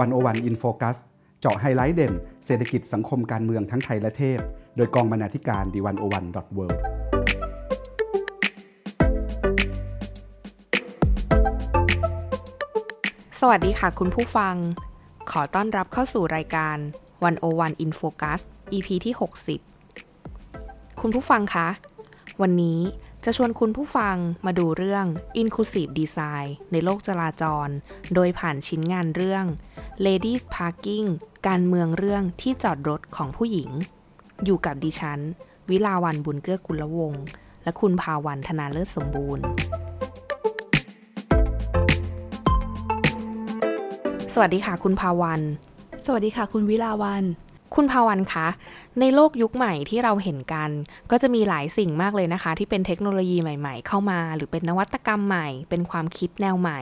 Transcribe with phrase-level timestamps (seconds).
[0.00, 0.98] 101 In Focus
[1.40, 2.12] เจาะไฮไลท์เด่น
[2.46, 4.38] เศรษฐกิจสังคมการเมืองทั้งไทยและเทศ
[4.76, 6.66] โดยกองบรรณาธิการ The101.world
[13.40, 14.54] สวัสดีค่ะคุณผู้ฟัง
[15.30, 16.76] ขอต้อนรับเข้าสู่รายการ
[17.30, 18.40] 101 In Focus
[18.72, 19.14] EP ที่
[20.06, 21.68] 60 คุณผู้ฟังคะ
[22.42, 22.80] วันนี้
[23.24, 24.16] จะชวนคุณผู้ฟัง
[24.46, 25.06] มาดูเรื่อง
[25.40, 27.68] Inclusive Design ในโลกจราจร
[28.14, 29.44] โดยผ่านชิ้นงานเรื่อง
[30.00, 31.06] Ladies Parking
[31.48, 33.70] การเมืองเรื่องที่จอดรถของผู้หญิง
[34.44, 35.20] อยู่กับดิฉัน
[35.70, 37.22] วิลาวันบุญเกื้อกุลวงศ์
[37.62, 39.44] และคุณภาวันธนาเลิศสมบูรณ์
[44.34, 45.40] สวัสดีค่ะคุณภาวัน
[46.04, 47.24] สวัสดีค่ะ คุณวิลาวัน
[47.74, 48.48] คุณภาวันคะ
[49.00, 50.70] ในโลกยุคใหม่ที่เราเห็นกัน
[51.10, 56.80] ก็จะมีหลายสิ่งมากเลยนะคะ ที่เป็นเทคโนโลยีใหม่ ๆ เข้ามา หรือเป็นนวัตกรรมใหม่ เป็นความคิดแนวใหม่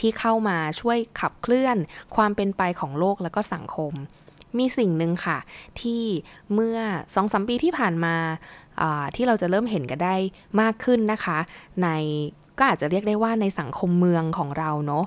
[0.00, 1.76] ที่เข้ามาช่วยขับเคลื่อน
[2.16, 3.92] ความเป็นไปของโลกและก็สังคม
[4.58, 5.38] มีสิ่งหนึ่งค่ะ
[5.80, 6.02] ที่
[6.54, 6.78] เมื่อ
[7.14, 8.16] สองสมปีที่ผ่านมา
[9.16, 10.16] ที่เราจะเริ่มเห็นกันได้
[10.60, 11.38] มากขึ้นนะคะ
[11.82, 11.88] ใน
[12.58, 15.04] ก็อาจจะเรียกได้ว่าในสังคมเมืองของเราเนาะ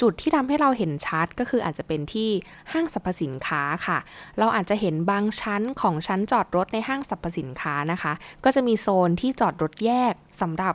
[0.00, 2.30] จุดที่ทำให้เราเห็นชัดก็คืออาจจะเป็นที่
[2.72, 3.98] ห้างสรรพสินค้าค่ะ
[4.38, 8.12] เราอาจจะเห็นบางชั้นของชั้นจอดรถในห้างสรรพสินค้านะคะ
[8.44, 10.74] ก็จะมีโซนที่จอดรถแยกสำหรับ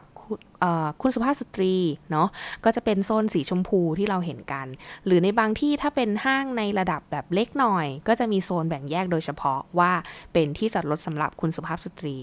[1.02, 1.76] คุณสุภาพสตรี
[2.12, 2.28] เนาะ
[2.66, 4.68] ก็จะเป็นโซนสีชมพูที่เราเห็นกัน
[5.06, 9.92] หรือในบางที่ถ้าเป็นห้างในระดับแบบเล็กหน่อย ก็จะมีโซนแบ่งแยกโดยเฉพาะว่า
[10.34, 12.16] เป็นที่จอดรถสำหรับคุณสุภาพสตรี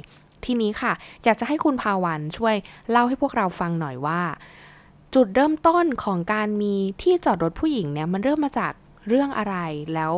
[0.44, 0.92] ที่นี้ค่ะ
[1.24, 2.54] อยากจะให้คุณภาวันช่วย
[2.90, 4.20] เล่าให้พวกเราฟังหน่อยว่า
[5.14, 8.72] จุดเริ่มต้นของการมีที่จอดรถผู้หญิงเนี่ยมันเริ่มมาจาก
[9.08, 9.56] เรื่องอะไร
[9.94, 10.14] แล้ว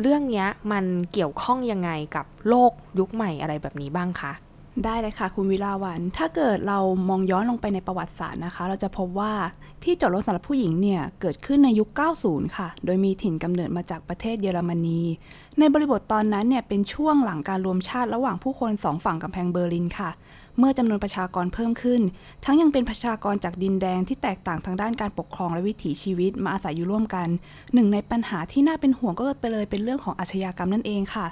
[0.00, 4.32] เรื่องนี้มันเกี่ยวข้องยังไงกับโลกยุคใหม่อะไรแบบนี้บ้างคะ
[4.84, 6.78] ได้เลยค่ะ คุณวิลาวัน ถ้าเกิดเรา
[7.08, 9.32] มองย้อนลงไปในประวัติศาสตร์นะคะ เราจะพบว่า
[9.84, 11.88] ที่จอดรถสำหรับผู้หญิงเนี่ย เกิดขึ้นในยุค
[12.22, 15.00] 90 ค่ะ โดยมีถิ่นกำเนิดมาจากประเทศเยอรมนี
[15.58, 20.10] ในบริบทตอนนั้นเนี่ยเป็นช่วงหลังการรวมชาติระหว่างผู้คนสองฝั่งกำแพงเบอร์ลินค่ะ
[20.58, 22.00] เมื่อจำนวนประชากรเพิ่มขึ้น
[22.44, 27.28] ทั้งยังเป็นประชากรจากดินแดงที่แตกต่างทางด้านการปกครองและวิถีชีวิตมาอาศัยอยู่ร่วมกัน
[27.74, 31.26] หนึ่งในปัญหาที่น่าเป็นห่วงก็ไปเลยเป็นเรื่องของอาชญากรรมนั่นเองค่ะ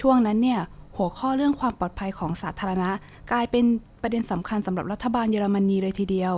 [0.00, 0.60] ช่วงนั้นเนี่ย
[0.96, 2.90] หัวข้อเรื่องความปลอดภัยของสาธารณะ
[3.32, 3.64] กลายเป็น
[4.02, 6.34] ประเด็นสำคัญสำหรับรัฐบาลเยอรมนีเลยทีเดียว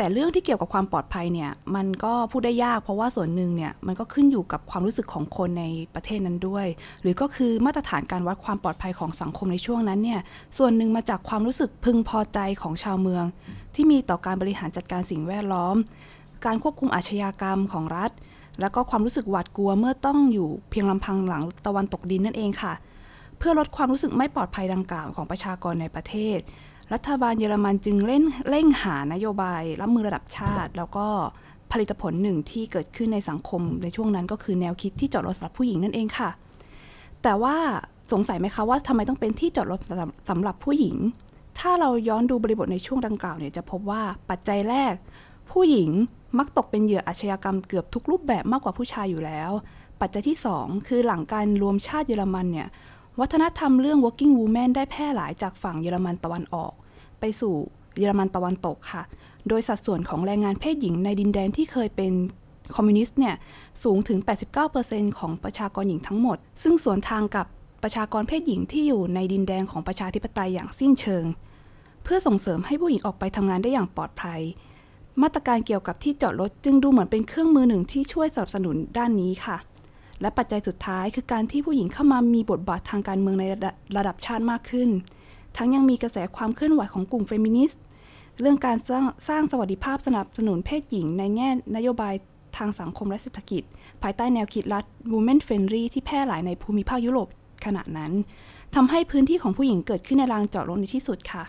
[0.00, 6.66] แต่เรื่องที่เกี่ยวกับความปลอดภัยเนี่ยมันก็พูดได้ยาก เพราะว่าส่วนหนึ่งเนี่ยมันก็ขึ้นอยู่กับความรู้สึกของคนในประเทศนั้นด้วย
[7.02, 10.20] หรือก็คือมาตรฐานการวัดความปลอดภัยของสังคมในช่วงนั้นเนี่ย
[10.58, 13.24] ส่วนหนึ่งมาจากความรู้สึกพึงพอใจของชาวเมือง
[13.74, 15.76] ที่มีต่อการบริหารจัดการสิ่งแวดล้อม
[16.46, 18.10] การควบคุมอาชญากรรมของรัฐ
[18.60, 22.72] แล้วก็ความรู้สึกหวาดกลัวเมื่อต้องอยู่เพียงลำพังหลังตะวันตกดินนั่นเองค่ะ
[23.38, 26.38] เพื่อลดความรู้สึกไม่ปลอดภัยดังกล่าวของประชากรในประเทศ
[26.94, 31.06] รัฐบาลเยอรมันจึงเล่นเร่งหานโยบายรับมือระดับชาติ แล้วก็
[31.72, 36.30] ผลิตผลหนึ่งที่เกิดขึ้นในสังคมในช่วงนั้นก็คือแนวคิดที่จอดรถสำหรับผู้หญิงนั่นเองค่ะ
[37.22, 37.56] แต่ว่า
[38.12, 39.80] สงสัยไหมคะว่าทำไมต้องเป็นที่จอดรถ
[40.30, 40.96] สำหรับผู้หญิง
[41.58, 44.94] ถ้าเราย้อนดูบริบทในช่วงดังกล่าวเนี่ยจะพบว่าปัจจัยแรก
[45.50, 45.90] ผู้หญิง
[46.38, 49.50] มักตกเป็นเหยื่ออาชญากรรมเกือบทุกรูปแบบมากกว่าผู้ชายอยู่แล้ว
[50.00, 52.68] ปัจจัยที่ 2 คือหลังการรวมชาติเยอรมันเนี่ย
[53.20, 56.72] วัฒนธรรมเรื่อง working woman ได้แพร่หลายจากฝั่งเยอรมันตะวันออก
[57.20, 57.54] ไปสู่
[57.98, 59.02] เยอรมันตะวันตกค่ะ
[59.48, 62.12] โดยสัดส่วนของแรงงานเพศหญิงในดินแดนที่เคยเป็น
[62.74, 63.34] คอมมิวนิสต์เนี่ย
[63.84, 64.18] สูงถึง
[64.68, 67.46] 89%ของประชากรหญิงทั้งหมด ซึ่งสวนทางกับ
[67.82, 71.24] ประชากรเพศหญิงที่อยู่ในดินแดนของประชาธิปไตยอย่างสิ้นเชิง
[72.04, 74.40] เพื่อส่งเสริมให้ผู้หญิงออกไปทำงานได้อย่างปลอดภัย
[75.22, 79.56] มาตรการเกี่ยวกับที่จอดรถจึงดูเหมือนเป็นเครื่องมือหนึ่งที่ช่วยสนับสนุนด้านนี้ค่ะ
[80.20, 83.44] และปัจจัยสุดท้ายคือการที่ผู้หญิงเข้ามามีบทบาททางการเมืองใน
[83.96, 84.88] ระดับชาติมากขึ้น
[85.56, 87.82] ทั้งยังมีกระแสความเคลื่อนไหวของกลุ่มเฟมินิสต์
[88.40, 92.14] เรื่องการสร้างสร้างสวัสดิภาพสนับสนุนเพศหญิงในแง่นโยบาย
[92.56, 93.62] ทางสังคมและเศรษฐกิจ
[94.02, 97.28] ภายใต้แนวคิดรัฐ Women Friendly ที่แพร่หลายในภูมิภาคยุโรป
[97.64, 98.12] ขณะนั้น
[98.74, 101.44] ทำให้พื้นที่ของผู้หญิงเกิดขึ้นในลานจอดรถในที่สุดค่ะ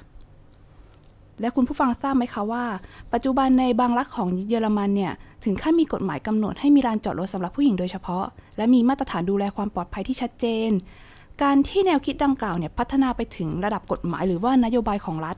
[1.41, 2.65] และคุณผู้ฟังทราบไหมคะว่า
[3.13, 5.13] ปัจจุบันในบางรัฐของเยอรมันเนี่ย
[5.43, 8.25] ถึงขั้นมีกฎหมายกำหนดให้มีลานจอดรถสำหรับผู้หญิงโดยเฉพาะ
[8.57, 10.69] และมีมาตรฐานดูแลความปลอดภัยที่ชัดเจน
[11.43, 15.35] การที่แนวคิดดังกล่าวเนี่ยพัฒนาไปถึงระดับกฎหมายหรือว่านโยบายของรัฐ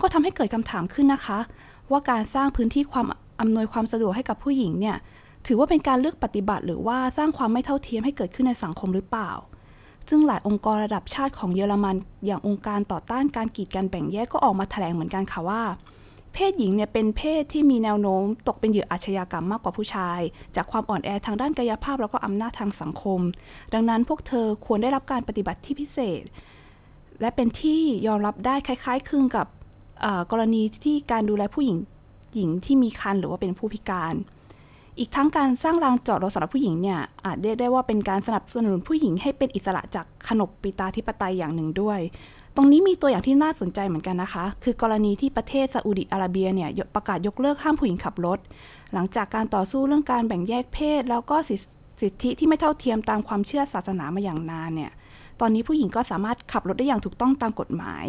[0.00, 1.38] ก็ทำให้เกิดคำถามขึ้นนะคะ
[1.90, 3.06] ว่าการสร้างพื้นที่ความ
[3.40, 4.96] อำนวยความสะดวกให้กับผู้หญิงเนี่ย
[5.46, 9.30] ถือว่าเป็นการเลือกปฏิบัติ หรือว่าสร้างความไม่เท่าเทียมให้เกิดขึ้นในสังคมหรือเปล่า
[10.08, 15.62] ซึ่งหลายองค์กรระดับชาติของเยอรมัน อย่างองค์การต่อต้านการกีดกันแบ่งแยกก็ออกมาแถลงเหมือนกันค่ะว่า
[16.36, 20.20] เพศหญิงเนี่ยเป็นเพศที่มีแนวโน้ม ตกเป็นเหยื่ออาชญากรรมมากกว่าผู้ชาย
[20.56, 23.20] จากความอ่อนแอทางด้านกายภาพแล้วก็อำนาจทางสังคม
[23.74, 26.22] ดังนั้นพวกเธอควรได้รับการปฏิบัติที่พิเศษ
[27.20, 29.46] และเป็นที่ยอมรับได้คล้ายๆคลึงกับ
[30.30, 31.76] กรณีที่การดูแลผู้หญิง
[32.34, 34.14] หญิงที่มีครรภ์หรือว่าเป็นผู้พิการ
[34.98, 42.00] อีกทั้งการสร้างรางจอดรถสำหรับผู้หญิงเนี่ยอาจเรียกได้ว่าเป็นการสนับสนุนผู้หญิงให้เป็นอิสระจากขนบปิตาธิปไตยอย่างหนึ่งด้วย
[42.56, 48.38] ตรงนี้มีตัวอย่างที่น่าสนใจเหมือนกันนะคะ คือกรณีที่ประเทศซาอุดิอาระเบียเนี่ยประกาศยกเลิกห้ามผู้หญิงขับรถ
[48.94, 51.36] หลังจากการต่อสู้เรื่องการแบ่งแยกเพศ แล้วก็
[52.00, 54.92] สิทธิที่ไม่เท่าเทียมตามความเชื่อศาสนามาอย่างนานเนี่ย
[55.40, 58.06] ตอนนี้ผู้หญิงก็สามารถขับรถได้อย่างถูกต้องตามกฎหมาย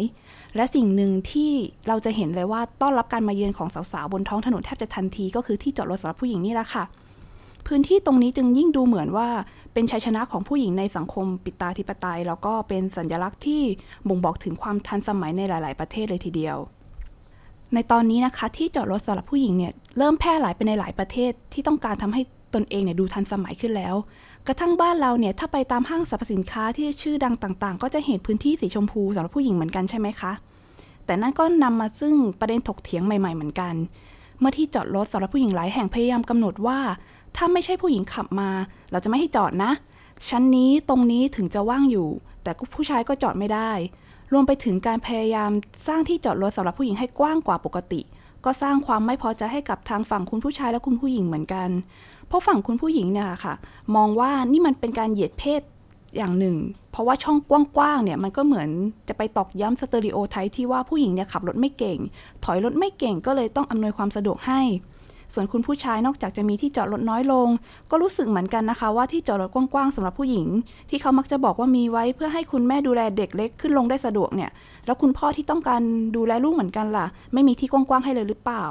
[0.56, 1.52] และสิ่งหนึ่งที่
[1.88, 6.84] เราจะเห็นเลยว่าต้อนรับการมาเยือนของสาวๆบนท้องถนนแทบจะทันที ก็คือที่จอดรถสำหรับผู้หญิงนี่แหละค่ะ
[7.66, 9.28] พื้นที่ตรงนี้จึงยิ่งดูเหมือนว่า
[9.78, 13.62] เป็นชัยชนะของผู้หญิงในสังคมปิตาธิปไตย แล้วก็เป็นสัญลักษณ์ที่
[14.08, 16.56] บ่งบอกถึงความทันสมัยในหลาย ๆ ประเทศเลยทีเดียว
[17.74, 22.22] ในตอนนี้นะคะ ที่จอดรถสำหรับผู้หญิงเนี่ยเริ่มแพร่หลายไปในหลายประเทศที่ต้องการทำให้
[22.54, 23.94] ตนเองเนี่ยดูทันสมัยขึ้นแล้ว
[24.46, 30.32] กระทั่งบ้านเราเนี่ยถ้าไปตามห้างสรรพสินค้าที่ชื่อดังต่าง ๆ ก็จะเห็นพื้นที่สีชมพูสำหรับผู้หญิงเหมือนกันใช่ไหมคะ
[31.06, 33.74] แต่นั่นก็นำมาซึ่งประเด็นถกเถียงใหม่ ๆ เหมือนกัน
[34.40, 36.78] เมื่อที่จอดรถสำหรับผู้หญิงหลายแห่งพยายามกำหนดว่า
[37.36, 38.50] ถ้าไม่ใช่ผู้หญิงขับมา
[38.90, 39.72] เราจะไม่ให้จอดนะ
[40.28, 42.08] ชั้นนี้ตรงนี้ถึงจะว่างอยู่
[42.42, 43.70] แต่ผู้ชายก็จอดไม่ได้
[44.32, 45.50] รวมไปถึงการพยายาม
[45.86, 48.00] สร้างที่จอดรถสำหรับผู้หญิงให้กว้างกว่าปกติ
[48.44, 51.68] ก็สร้างความไม่พอใจให้กับทางฝั่งคุณผู้ชายและคุณผู้หญิงเหมือนกัน
[52.28, 53.54] เพราะฝั่งคุณผู้หญิงเนี่ยค่ะ
[53.96, 55.62] มองว่านี่มันเป็นการเหยียดเพศ
[56.16, 56.56] อย่างหนึ่ง
[56.90, 58.68] เพราะว่าช่องกว้างๆ เนี่ยมันก็เหมือน
[59.08, 61.98] จะไปตอกย้ำสเตอริโอไทป์ที่ว่าผู้หญิงเนี่ยขับรถไม่เก่ง
[62.44, 64.60] ถอยรถไม่เก่งก็เลยต้องอำนวยความสะดวกให้
[65.34, 67.48] ส่วนคุณผู้ชายนอกจากจะมีที่จอดรถน้อยลง
[67.90, 70.48] ก็รู้สึกเหมือนกันนะคะ ว่าที่จอดรถกว้างๆสำหรับผู้หญิง
[70.90, 74.50] ที่เขามักจะบอกว่ามีไว้เพื่อให้คุณแม่ดูแลเด็กเล็กขึ้นลงได้สะดวกเนี่ย
[74.86, 75.82] แล้วคุณพ่อที่ต้องการ
[76.16, 78.64] ดูแลลูกเหมือนกันล่ะ ไม่มีที่กว้างๆให้เลยหรือเปล่า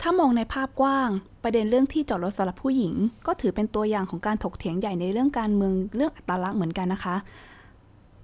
[0.00, 1.08] ถ้ามองในภาพกว้าง
[1.42, 2.94] ประเด็นเรื่องที่จอดรถสำหรับผู้หญิง
[3.26, 7.16] ก็ถือเป็นตัวอย่างของการถกเถียงใหญ่ในเรื่องการเมืองเรื่องอัตลักษณ์เหมือนกันนะคะ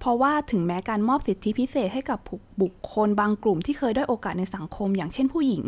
[0.01, 2.19] เพราะว่าถึงแม้การมอบสิทธิพิเศษให้กับ
[2.63, 5.65] บุคคลบางกลุ่มที่เคยได้โอกาสในสังคม อย่างเช่นผู้หญิง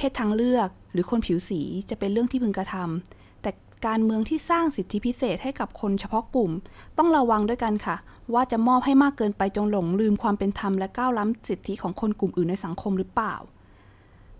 [0.00, 1.60] เพศทางเลือก หรือคนผิวสี
[1.90, 3.50] จะเป็นเรื่องที่พึงกระทำแต่
[3.86, 6.50] การเมืองที่สร้างสิทธิพิเศษให้กับคนเฉพาะกลุ่ม
[6.98, 7.96] ต้องระวังด้วยกันค่ะ
[8.34, 13.34] ว่าจะมอบให้มากเกินไปจนหลงลืมความเป็นธรรมและก้าวล้ำสิทธิของคนกลุ่มอื่นในสังคมหรือเปล่า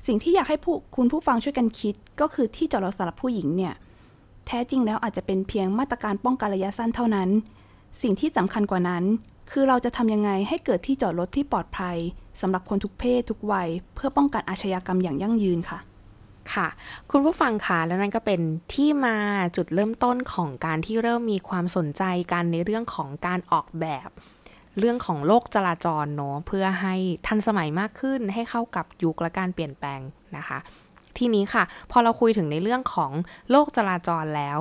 [0.07, 3.75] สิ่งที่อยากให้ผู้คุณผู้ฟังช่วยกันคิด ก็คือที่จอดรถสำหรับผู้หญิงเนี่ย
[4.47, 7.29] แท้จริงแล้วอาจจะเป็นเพียงมาตรการป้องกันระยะสั้นเท่านั้น
[8.03, 9.05] สิ่งที่สำคัญกว่านั้น
[9.51, 11.97] คือเราจะทำยังไงให้เกิดที่จอดรถที่ปลอดภัย
[12.41, 15.79] สำหรับคนทุกเพศทุกวัย เพื่อป้องกันอาชญากรรมอย่างยั่งยืนค่ะ
[16.53, 16.69] ค่ะ
[17.11, 18.41] คุณผู้ฟังค่ะและนั่นก็เป็น
[18.75, 19.17] ที่มา
[19.57, 22.03] จุดเริ่มต้นของการที่เริ่มมีความสนใจ
[22.33, 24.09] กันในเรื่องของการออกแบบ
[24.79, 26.95] เรื่องของโลกจราจรเนาะเพื่อให้
[27.27, 30.01] ทันสมัยมากขึ้นให้เข้ากับยุคและการเปลี่ยนแปลง
[30.37, 30.59] นะคะ
[31.19, 33.13] ทีนี้ค่ะ พอเราคุยถึงในเรื่องของ
[33.51, 34.59] โลกจราจรแล้ว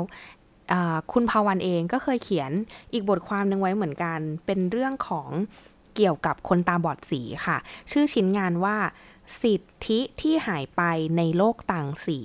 [1.13, 2.51] คุณภาวันเองก็เคยเขียน
[2.93, 5.29] อีกบทความหนึ่งไว้เหมือนกัน เป็นเรื่องของ
[5.95, 7.57] เกี่ยวกับคนตาบอดสีค่ะ
[7.91, 8.77] ชื่อชิ้นงานว่า
[9.41, 10.81] สิทธิที่หายไป
[11.17, 12.19] ในโลกต่างสี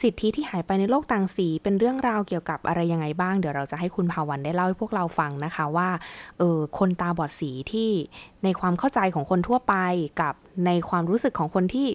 [0.00, 5.88] สิทธิที่หายไปในโลกต่างสี เป็นเรื่องราวเกี่ยวกับอะไรยังไงบ้าง เดี๋ยวเราจะให้คุณภาวันได้เล่าให้พวกเราฟังนะคะว่า
[6.38, 7.90] เออคนตาบอดสีที่
[8.44, 9.74] ในความเข้าใจของคนทั่วไป
[10.20, 10.34] กับ
[10.66, 11.88] ในความรู้สึกของคนที่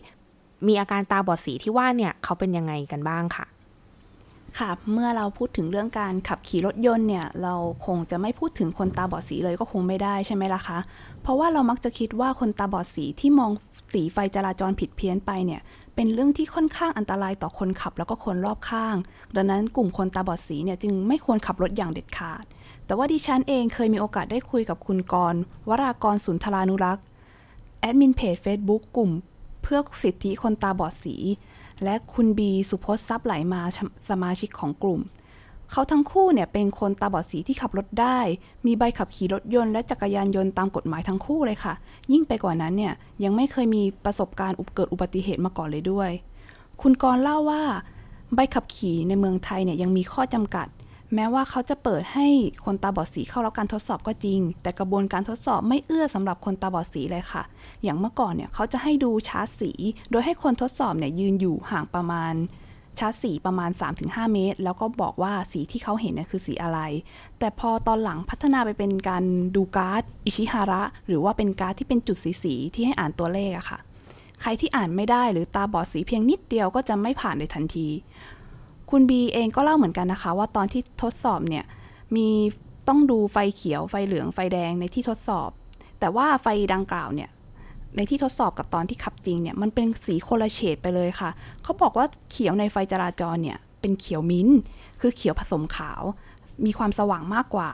[0.67, 3.45] มีอาการตาบอดสีที่ว่าเนี่ยเขาเป็นยังไงกันบ้างค่ะ
[4.59, 7.55] ค่ะ เมื่อเราพูดถึงเรื่องการขับขี่รถยนต์เนี่ย เรา
[7.85, 10.79] คงจะไม่พูดถึงคนตาบอดสีเลยก็คงไม่ได้ใช่ไหมล่ะคะ
[11.21, 13.51] เพราะว่าเรามักจะคิดว่าคนตาบอดสีที่มอง
[13.93, 15.61] สีไฟจราจรผิดเพี้ยนไปเนี่ย
[15.95, 18.95] เป็นเรื่องที่ค่อนข้างอันตรายต่อคนขับแล้วก็คนรอบข้าง
[19.35, 22.43] ดังนั้นกลุ่มคนตาบอดสีเนี่ยจึงไม่ควรขับรถอย่างเด็ดขาด
[22.85, 25.35] แต่ว่าดิฉันเองเคยมีโอกาสได้คุยกับคุณกร
[25.69, 27.03] วรากรสุนทรานุรักษ์
[27.79, 29.11] แอดมินเพจ Facebook กลุ่ม
[29.63, 31.15] เพื่อสิทธิคนตาบอดสี
[31.83, 33.61] และคุณบีสุพจน์ทรัพย์ไหลมา
[34.09, 35.01] สมาชิกของกลุ่ม
[35.71, 38.19] เขาทั้งคู่เนี่ยเป็นคนตาบอดสีที่ขับรถได้
[38.65, 41.73] มีใบขับขี่รถยนต์และจักรยานยนต์ตามกฎหมายทั้งคู่เลยค่ะ
[42.11, 42.93] ยิ่งไปกว่านั้นเนี่ย
[43.23, 46.09] ยังไม่เคยมีประสบการณ์อุบเกิดอุบัติเหตุมาก่อนเลยด้วย
[46.81, 47.63] คุณกรเล่าว่า
[48.35, 50.67] ใบขับขี่ในเมืองไทยเนี่ยยังมีข้อจำกัด
[51.15, 52.27] แม้ว่าเขาจะเปิดให้
[52.65, 57.43] คนตาบอดสีเข้ารับการทดสอบก็จริง แต่กระบวนการทดสอบไม่เอื้อสำหรับคนตาบอดสีเลยค่ะ
[57.83, 59.71] อย่างเมื่อก่อนเนี่ยเขาจะให้ดูชาร์ตสี
[60.11, 62.33] โดยให้คนทดสอบเนี่ยยืนอยู่ห่างประมาณ
[62.99, 66.79] ชาร์ตสีประมาณ 3-5 เมตร แล้วก็บอกว่าสีที่เขาเห็นเนี่ยคือสีอะไร
[67.39, 69.23] แต่พอตอนหลังพัฒนาไปเป็นการ
[69.55, 73.79] ดูการ์ดอิชิฮาระ หรือว่าเป็นการ์ดที่เป็นจุดสีๆที่ให้อ่านตัวเลขอะค่ะ
[74.41, 77.87] ใครที่อ่านไม่ได้หรือตาบอดสีเพียงนิดเดียวก็จะไม่ผ่านในทันที
[78.89, 81.65] คุณบีเองก็เล่าเหมือนกันนะคะ ว่าตอนที่ทดสอบเนี่ย
[82.15, 82.27] มี
[82.87, 85.49] ต้องดูไฟเขียวไฟเหลืองไฟแดงในที่ทดสอบ
[85.99, 87.29] แต่ว่าไฟดังกล่าวเนี่ย
[87.95, 91.29] ในที่ทดสอบกับตอนที่ขับจริงเนี่ยมันเป็นสีโคละเฉดไปเลยค่ะ
[91.63, 94.47] เขาบอกว่าเขียวในไฟจราจรเนี่ยเป็นเขียวมิ้น
[95.01, 96.01] คือเขียวผสมขาว
[96.65, 97.69] มีความสว่างมากกว่า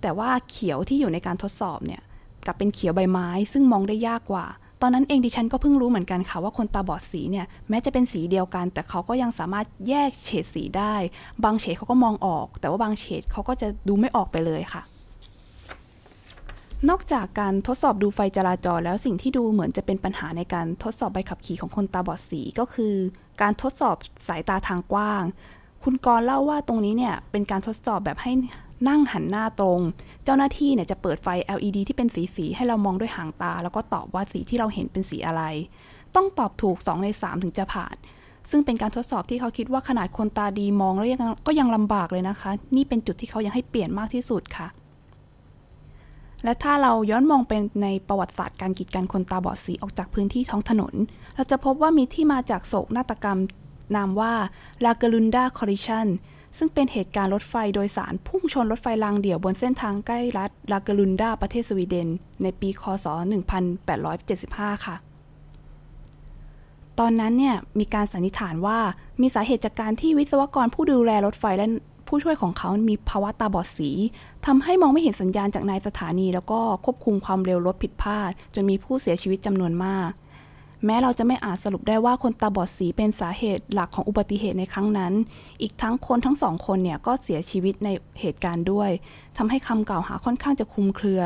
[0.00, 2.02] แต่ว่าเขียวที่อยู่ในการทดสอบเนี่ย
[2.46, 4.46] กับเป็นเขียวใบไม้ ซึ่งมองได้ยากกว่า
[4.82, 10.94] ตอนนั้นเองดิฉันก็เพิ่งรู้เหมือนกันค่ะว่าคนตาบอดสีเนี่ยแม้จะเป็นสีเดียวกัน แต่เขาก็ยังสามารถแยกเฉดสีได้
[11.44, 14.82] บางเฉดเขาก็มองออก แต่ว่าบางเฉดเขาก็จะดูไม่ออกไปเลยค่ะ
[16.88, 22.94] นอกจากการทดสอบดูไฟจราจรแล้วสิ่งที่ดูเหมือนจะเป็นปัญหาในการทดสอบใบขับขี่ของคนตาบอดสีก็คือ
[23.42, 23.96] การทดสอบ
[24.28, 25.22] สายตาทางกว้าง
[25.82, 28.32] คุณกรเล่าว่าตรงนี้เนี่ยเป็นการทดสอบแบบให้
[28.88, 29.80] นั่งหันหน้าตรง
[30.24, 35.42] เจ้าหน้าที่เนี่ยจะเปิดไฟ LED ที่เป็นสีสีให้เรามองด้วยหางตา แล้วก็ตอบว่าสีที่เราเห็นเป็นสีอะไร
[36.14, 37.96] ต้องตอบถูก 2 ใน 3 ถึงจะผ่าน
[38.50, 44.68] ซึ่งเป็นการทดสอบที่เขาคิดว่าขนาดคนตาดีมองแล้วยังก็ยังลำบากเลยนะคะ นี่เป็นจุดที่เขายังให้เปลี่ยนมากที่สุดค่ะ
[46.44, 50.94] และถ้าเราย้อนมองเป็นในประวัติศาสตร์การกีดกันคนตาบอดสีออกจากพื้นที่ท้องถนน
[51.34, 53.38] เราจะพบว่ามีที่มาจากโศกนาฏกรรม
[53.96, 54.32] นามว่า
[54.84, 56.06] ลาเกลุนดาคอริชัน
[56.58, 62.08] ซึ่งเป็นเหตุการณ์รถไฟโดยสารพุ่งชนรถไฟรางเดี่ยวบนเส้นทางใกล้รัฐลากลุนดาประเทศสวีเดน
[62.42, 63.06] ในปีคศ
[64.16, 64.96] 1875 ค่ะ
[66.98, 68.78] ตอนนั้นเนี่ยมีการสันนิษฐานว่า
[69.20, 71.66] มีสาเหตุจากการที่วิศวกรผู้ดูแลรถไฟและ
[72.06, 73.90] ผู้ช่วยของเขา มีภาวะตาบอดสี
[74.46, 80.10] ทำให้มองไม่เห็นสัญญาณจากนายสถานี แล้วก็ควบคุมความเร็วรถผิดพลาด จนมีผู้เสียชีวิตจำนวนมาก
[80.86, 85.12] แม้เราจะไม่อาจสรุปได้ว่าคนตาบอดสีเป็นสาเหตุหลักของอุบัติเหตุในครั้งนั้น
[85.62, 87.88] อีกทั้งคนทั้งสองคนเนี่ยก็เสียชีวิตใน
[88.20, 88.90] เหตุการณ์ด้วย
[89.36, 91.22] ทำให้คำกล่าวหาค่อนข้างจะคลุมเครือ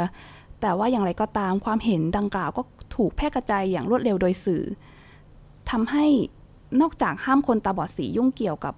[0.60, 2.62] แต่ว่าอย่างไรก็ตามความเห็นดังกล่าวก็
[2.96, 4.62] ถูกแพร่กระจายอย่างรวดเร็วโดยสื่อ
[5.70, 6.06] ทำให้
[6.80, 8.74] นอกจากห้ามคนตาบอดสียุ่งเกี่ยวกับ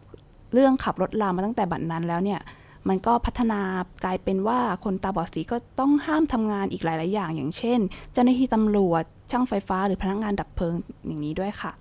[0.53, 2.41] เรื่องขับรถลามาตั้งแต่บัดนนั้นแล้วเนี่ย
[2.89, 3.61] มันก็พัฒนา
[4.05, 7.81] กลายเป็นว่าคนตาบอดสีก็ต้องห้ามทำงานอีกหลาย ๆ อย่าง อย่างเช่น
[8.13, 10.75] เจ้าหน้าที่ตำรวจช่างไฟฟ้า หรือพนักงานดับเพลิง
[11.07, 11.73] อย่างนี้ด้วยค่ะ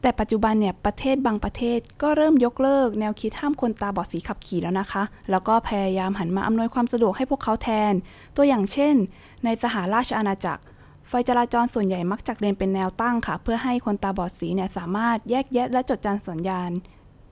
[0.00, 7.92] แต่ปัจจุบันเนี่ยประเทศบางประเทศก็เริ่มยกเลิก แนวคิดห้ามคนตาบอดสีขับขี่แล้วนะคะ แล้วก็พยายามหันมาอำนวยความสะดวกให้พวกเขาแทน
[8.36, 8.94] ตัวอย่างเช่น
[9.44, 10.62] ในสหราชอาณาจักร
[11.08, 16.70] ไฟจราจรส่วนใหญ่มักจัดเรียนเป็นแนวตั้งค่ะ เพื่อให้คนตาบอดสีเนี่ยสามารถแยกแยะและจดจำสัญญาณ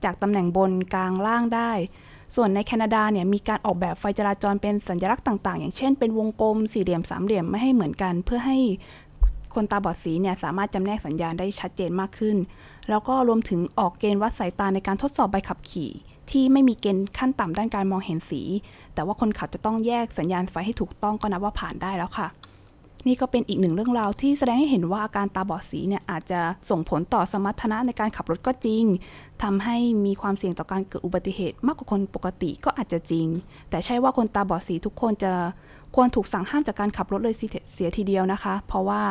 [0.03, 1.71] จากตำแหน่งบนกลางล่างได้
[2.35, 8.57] ส่วนในแคนาดาเนี่ยมีการออกแบบไฟจราจรเป็นสัญลักษณ์ต่าง ๆ อย่างเช่นเป็นวงกลมสี่เหลี่ยมสามเหลี่ยมไม่ให้เหมือนกัน เพื่อให้
[9.55, 12.37] คนตาบอดสีเนี่ยสามารถจำแนกสัญญาณได้ชัดเจนมากขึ้น
[12.89, 15.91] แล้วก็รวมถึงออกเกณฑ์วัดสายตาในการทดสอบใบขับขี่
[16.31, 18.41] ที่ไม่มีเกณฑ์ขั้นต่ำด้านการมองเห็นสี
[18.93, 22.27] แต่ว่าคนขับจะต้องแยกสัญญาณไฟให้ถูกต้องก็นับว่าผ่านได้แล้วค่ะ
[23.07, 26.39] นี่ก็เป็นอีกหนึ่งเรื่องราวที่แสดงให้เห็นว่าอาการตาบอดสีเนี่ยอาจจะ
[26.69, 28.83] ส่งผลต่อสมรรถนะในการขับรถก็จริง
[29.43, 33.27] ทำให้มีความเสี่ยงต่อการเกิดอุบัติเหตุมากกว่าคนปกติก็อาจจะจริง
[33.69, 35.33] แต่ใช่ว่าคนตาบอดสีทุกคนจะ
[35.95, 37.35] ควรถูกสั่งห้ามจากการขับรถเลย
[37.73, 39.01] เสียทีเดียวนะคะ เพราะว่า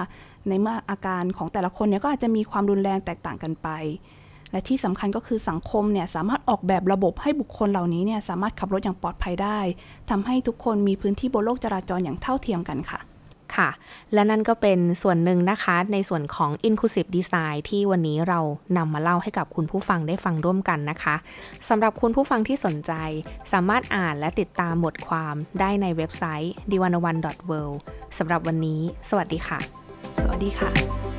[0.49, 3.69] ในเมื่ออาการของแต่ละคนเนี่ยก็อาจจะมีความรุนแรงแตกต่างกันไป
[4.51, 9.59] และที่สำคัญก็คือสังคมเนี่ยสามารถออกแบบระบบให้บุคคลเหล่านี้เนี่ยสามารถขับรถอย่างปลอดภัยได้
[10.11, 13.01] ทำให้ทุกคนมีพื้นที่บนโลกจราจรอย่างเท่าเทียมกันค่ะ
[13.61, 13.71] ค่ะ
[14.15, 18.41] และนั่นก็เป็นส่วนหนึ่งนะคะ ในส่วนของ Inclusive Design ที่วันนี้เรา
[18.77, 21.15] นำมาเล่าให้กับคุณผู้ฟังได้ฟังร่วมกันนะคะ
[21.69, 22.93] สำหรับคุณผู้ฟังที่สนใจ
[23.53, 27.17] สามารถอ่านและติดตามบทความได้ในเว็บไซต์ d i w a n a w a n
[27.51, 27.77] w o r l d
[28.19, 29.59] สำหรับวันนี้ สวัสดีค่ะ
[30.21, 31.10] สวัสดีค่ะ